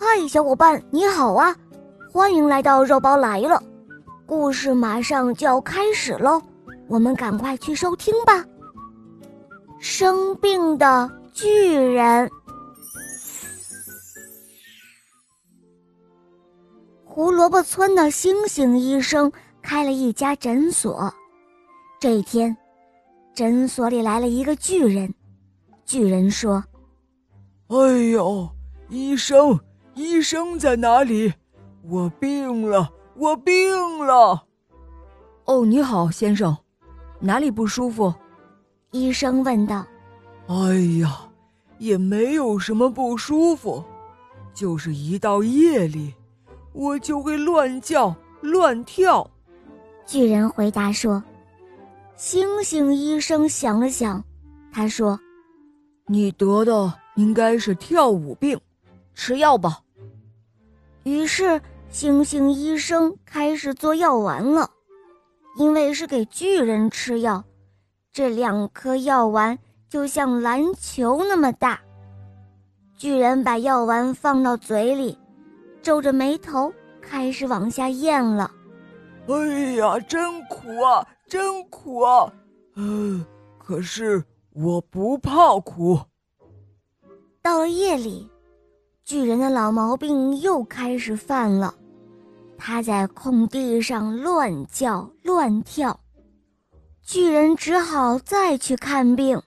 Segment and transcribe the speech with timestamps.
[0.00, 1.56] 嗨，小伙伴，你好啊！
[2.12, 3.60] 欢迎来到肉包来了，
[4.26, 6.40] 故事马上就要开始喽，
[6.86, 8.44] 我们赶快去收听吧。
[9.80, 12.30] 生病的巨人，
[17.04, 19.30] 胡萝卜村的星星医生
[19.60, 21.12] 开了一家诊所。
[21.98, 22.56] 这一天，
[23.34, 25.12] 诊所里来了一个巨人。
[25.84, 26.62] 巨人说
[27.66, 27.76] ：“哎
[28.12, 28.48] 呦，
[28.88, 29.58] 医生，
[29.98, 31.34] 医生在哪里？
[31.82, 33.52] 我病了，我病
[33.98, 34.44] 了。”
[35.44, 36.56] 哦，你好，先生，
[37.18, 38.14] 哪里不舒服？
[38.92, 39.84] 医生问道
[40.46, 41.28] ：“哎呀，
[41.78, 43.82] 也没有什么不舒服，
[44.54, 46.14] 就是一到夜里，
[46.72, 49.28] 我就会乱叫乱跳。”
[50.06, 51.20] 巨人回答说
[52.14, 54.22] ：“星星医生想了想，
[54.72, 55.18] 他说
[56.06, 58.56] ：‘你得的应该是跳舞病，
[59.12, 59.80] 吃药吧。’
[61.08, 64.70] 于是星星医生开始做药丸了，
[65.56, 67.42] 因为是给巨人吃药。”
[68.12, 71.80] 这两颗药丸就像篮球那么大。
[72.96, 75.16] 巨人把药丸放到嘴里，
[75.80, 78.50] 皱着眉头开始往下咽了。
[79.28, 82.32] 哎呀，真苦啊，真苦啊！
[82.74, 83.24] 嗯，
[83.58, 85.98] 可是我不怕苦。
[87.40, 88.28] 到了夜里，
[89.08, 91.74] 巨人的老毛病又开始犯了，
[92.58, 95.98] 他在空地上乱叫乱跳。
[97.02, 99.40] 巨人只好再去看病。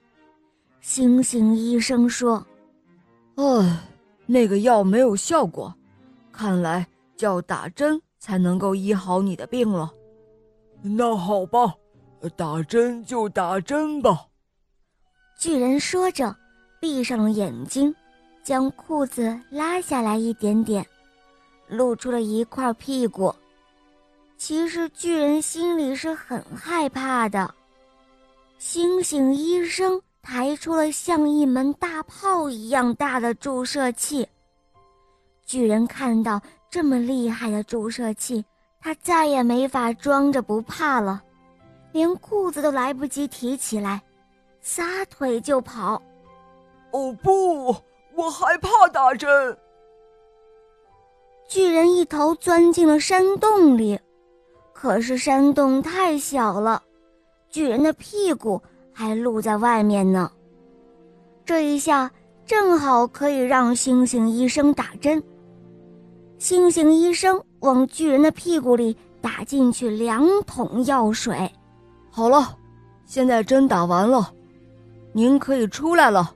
[0.80, 2.44] 星星医生说
[3.38, 3.78] ：“唉，
[4.26, 5.72] 那个药没有效果，
[6.32, 9.94] 看来就要打针才能够医好你的病了。”
[10.82, 11.76] 那好吧，
[12.36, 14.26] 打针就打针吧。
[15.38, 16.36] 巨人说着，
[16.80, 17.94] 闭上了眼睛，
[18.44, 20.86] 将裤子拉下来一点点，
[21.68, 23.34] 露出了一块屁股。
[24.38, 27.54] 其实巨人心里是很害怕的。
[28.58, 34.28] 星星医生抬出了像一门大炮一样大的注射器。
[35.46, 38.44] 巨人看到这么厉害的注射器，
[38.80, 41.22] 他再也没法装着不怕了，
[41.92, 44.02] 连裤子都来不及提起来，
[44.62, 46.02] 撒腿就跑。
[46.92, 47.76] 哦不，
[48.16, 49.58] 我害怕打针。
[51.48, 54.00] 巨人一头钻进了山洞里。
[54.74, 56.82] 可是山洞太小了，
[57.50, 58.60] 巨人的屁股
[58.92, 60.32] 还露在外面呢。
[61.46, 62.10] 这一下
[62.48, 65.22] 正好可以让星星医生打针。
[66.40, 71.52] 星星医生往巨人的屁股里打进去两桶药水。
[72.10, 72.58] 好了，
[73.06, 74.34] 现在针打完了，
[75.14, 76.34] 您可以出来了。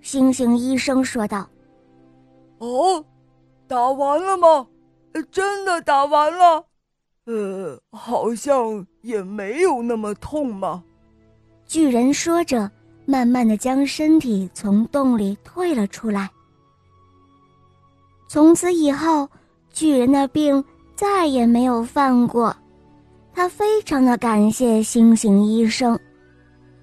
[0.00, 1.48] 星星医生说道。
[2.58, 3.04] 哦，
[3.66, 4.66] 打完了吗？
[5.30, 6.64] 真的打完了。
[7.26, 10.82] 呃，好像也没有那么痛嘛。
[11.66, 12.70] 巨人说着，
[13.06, 16.28] 慢慢的将身体从洞里退了出来。
[18.28, 19.28] 从此以后，
[19.72, 20.64] 巨人的病
[20.96, 22.54] 再也没有犯过。
[23.32, 25.98] 他非常的感谢星星医生，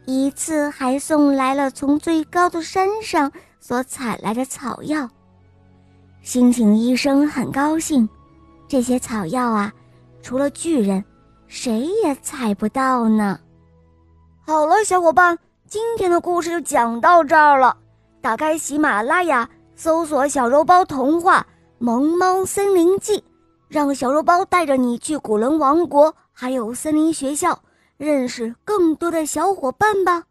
[0.10, 3.30] 一次还送来了从最高的山上
[3.60, 5.06] 所采来的草药。
[6.22, 8.08] 星星医生很高兴，
[8.70, 9.72] 这些草药啊。
[10.22, 11.04] 除了巨人，
[11.48, 13.38] 谁也采不到呢。
[14.46, 15.38] 好了，小伙伴，
[15.68, 17.76] 今天的故事就讲到这儿了。
[18.22, 21.42] 打开喜马拉雅，搜索“小肉包童话
[21.80, 23.18] 《萌猫森林记》，
[23.68, 27.62] 让小肉包带着你去古伦王国，还有森林学校，
[27.98, 30.26] 认识更多的小伙伴吧。